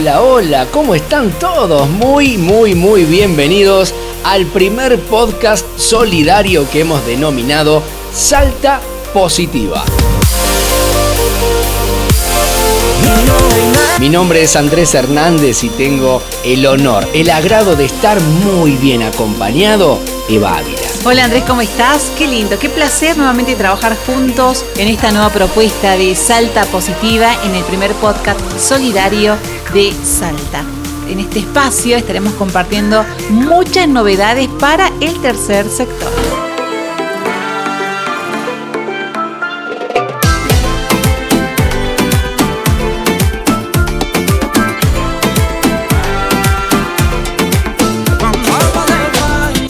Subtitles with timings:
[0.00, 1.90] Hola, hola, ¿cómo están todos?
[1.90, 3.92] Muy, muy, muy bienvenidos
[4.22, 7.82] al primer podcast solidario que hemos denominado
[8.14, 8.80] Salta
[9.12, 9.84] Positiva.
[13.98, 19.02] Mi nombre es Andrés Hernández y tengo el honor, el agrado de estar muy bien
[19.02, 20.87] acompañado, Eva Ávila.
[21.10, 22.12] Hola Andrés, ¿cómo estás?
[22.18, 27.54] Qué lindo, qué placer nuevamente trabajar juntos en esta nueva propuesta de Salta Positiva en
[27.54, 29.34] el primer podcast solidario
[29.72, 30.62] de Salta.
[31.08, 36.37] En este espacio estaremos compartiendo muchas novedades para el tercer sector.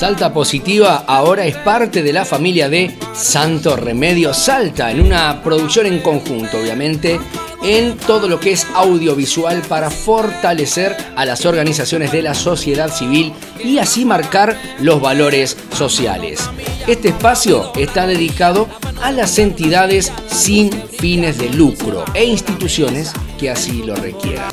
[0.00, 5.84] Salta Positiva ahora es parte de la familia de Santo Remedio Salta, en una producción
[5.84, 7.20] en conjunto, obviamente,
[7.62, 13.34] en todo lo que es audiovisual para fortalecer a las organizaciones de la sociedad civil
[13.62, 16.40] y así marcar los valores sociales.
[16.86, 18.68] Este espacio está dedicado
[19.02, 24.50] a las entidades sin fines de lucro e instituciones que así lo requieran.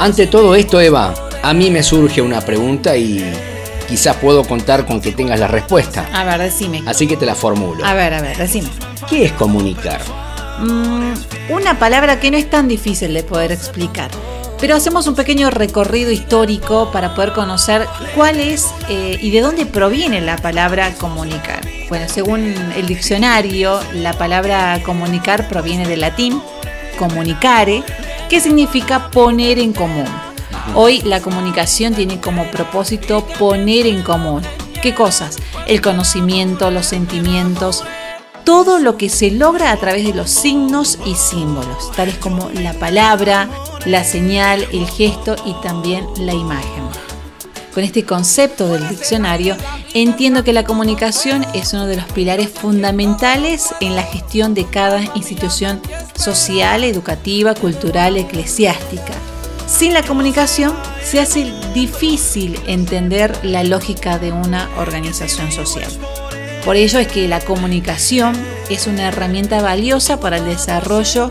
[0.00, 1.12] Ante todo esto, Eva,
[1.42, 3.30] a mí me surge una pregunta y
[3.88, 6.08] quizás puedo contar con que tengas la respuesta.
[6.14, 6.82] A ver, decime.
[6.86, 7.84] Así que te la formulo.
[7.84, 8.70] A ver, a ver, decime.
[9.10, 10.00] ¿Qué es comunicar?
[10.60, 11.12] Mm,
[11.50, 14.10] una palabra que no es tan difícil de poder explicar.
[14.60, 19.66] Pero hacemos un pequeño recorrido histórico para poder conocer cuál es eh, y de dónde
[19.66, 21.60] proviene la palabra comunicar.
[21.88, 26.42] Bueno, según el diccionario, la palabra comunicar proviene del latín
[26.98, 27.82] comunicare,
[28.28, 30.06] que significa poner en común.
[30.74, 34.42] Hoy la comunicación tiene como propósito poner en común.
[34.82, 35.38] ¿Qué cosas?
[35.66, 37.84] El conocimiento, los sentimientos,
[38.44, 42.74] todo lo que se logra a través de los signos y símbolos, tales como la
[42.74, 43.48] palabra,
[43.86, 47.07] la señal, el gesto y también la imagen.
[47.78, 49.56] Con este concepto del diccionario,
[49.94, 55.00] entiendo que la comunicación es uno de los pilares fundamentales en la gestión de cada
[55.14, 55.80] institución
[56.16, 59.12] social, educativa, cultural, eclesiástica.
[59.68, 60.74] Sin la comunicación
[61.04, 65.92] se hace difícil entender la lógica de una organización social.
[66.64, 68.34] Por ello es que la comunicación
[68.68, 71.28] es una herramienta valiosa para el desarrollo,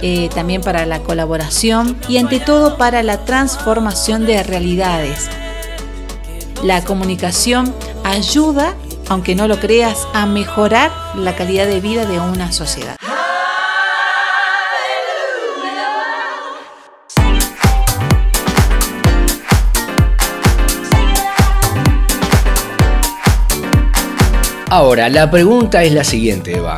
[0.00, 5.28] eh, también para la colaboración y ante todo para la transformación de realidades.
[6.62, 8.74] La comunicación ayuda,
[9.08, 12.96] aunque no lo creas, a mejorar la calidad de vida de una sociedad.
[24.68, 26.76] Ahora, la pregunta es la siguiente, Eva.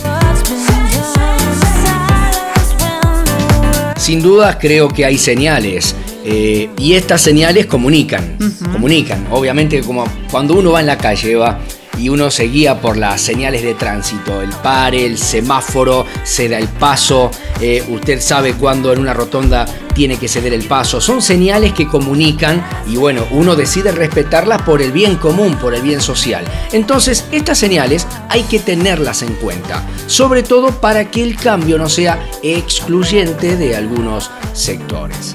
[3.96, 8.38] Sin duda creo que hay señales eh, y estas señales comunican,
[8.74, 9.28] comunican.
[9.32, 11.62] Obviamente como cuando uno va en la calle, va
[11.98, 16.58] y uno se guía por las señales de tránsito, el pare, el semáforo, se da
[16.58, 21.22] el paso, eh, usted sabe cuándo en una rotonda tiene que ceder el paso, son
[21.22, 26.02] señales que comunican y bueno, uno decide respetarlas por el bien común, por el bien
[26.02, 26.46] social.
[26.72, 31.90] Entonces, estas señales hay que tenerlas en cuenta, sobre todo para que el cambio no
[31.90, 35.34] sea excluyente de algunos sectores.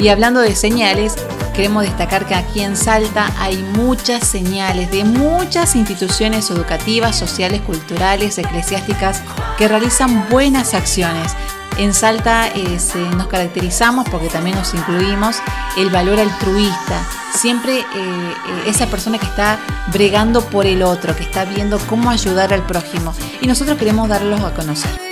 [0.00, 1.16] Y hablando de señales,
[1.58, 8.38] queremos destacar que aquí en Salta hay muchas señales de muchas instituciones educativas, sociales, culturales,
[8.38, 9.24] eclesiásticas
[9.56, 11.34] que realizan buenas acciones.
[11.76, 12.78] En Salta eh,
[13.16, 15.42] nos caracterizamos porque también nos incluimos
[15.76, 18.34] el valor altruista, siempre eh, eh,
[18.68, 19.58] esa persona que está
[19.92, 23.12] bregando por el otro, que está viendo cómo ayudar al prójimo.
[23.40, 25.07] Y nosotros queremos darlos a conocer.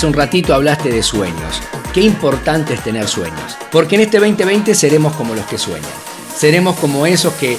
[0.00, 1.60] Hace un ratito hablaste de sueños.
[1.92, 3.58] Qué importante es tener sueños.
[3.70, 5.90] Porque en este 2020 seremos como los que sueñan.
[6.34, 7.58] Seremos como esos que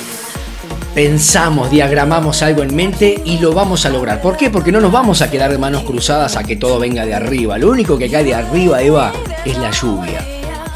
[0.96, 4.24] pensamos, diagramamos algo en mente y lo vamos a lograr.
[4.24, 4.50] ¿Por qué?
[4.50, 7.60] Porque no nos vamos a quedar de manos cruzadas a que todo venga de arriba.
[7.60, 9.14] Lo único que cae de arriba, Eva,
[9.46, 10.26] es la lluvia.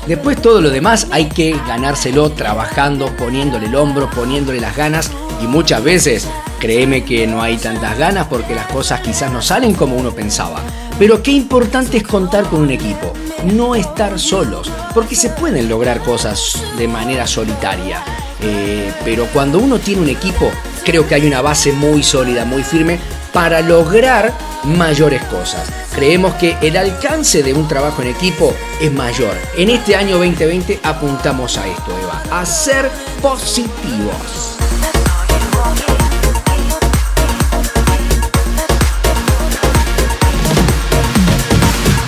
[0.06, 5.10] Después todo lo demás hay que ganárselo trabajando, poniéndole el hombro, poniéndole las ganas
[5.45, 6.27] y muchas veces
[6.59, 10.62] créeme que no hay tantas ganas porque las cosas quizás no salen como uno pensaba.
[10.97, 13.13] Pero qué importante es contar con un equipo,
[13.53, 18.03] no estar solos, porque se pueden lograr cosas de manera solitaria.
[18.42, 20.50] Eh, pero cuando uno tiene un equipo,
[20.83, 23.00] creo que hay una base muy sólida, muy firme
[23.31, 24.33] para lograr
[24.63, 25.69] mayores cosas.
[25.94, 29.36] Creemos que el alcance de un trabajo en equipo es mayor.
[29.57, 32.89] En este año 2020 apuntamos a esto, Eva, a ser
[33.21, 34.55] positivos.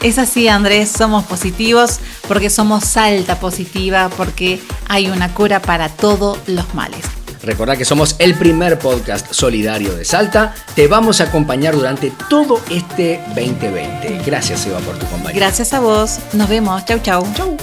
[0.08, 2.00] Es así, Andrés, somos positivos
[2.30, 7.02] porque somos salta positiva, porque hay una cura para todos los males.
[7.44, 10.56] Recordá que somos el primer podcast solidario de Salta.
[10.76, 14.22] Te vamos a acompañar durante todo este 2020.
[14.26, 15.42] Gracias, Eva, por tu compañía.
[15.42, 16.20] Gracias a vos.
[16.32, 16.86] Nos vemos.
[16.86, 17.28] Chau, chau.
[17.36, 17.58] Chau.